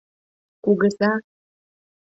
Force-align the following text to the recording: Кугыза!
Кугыза! 0.63 1.11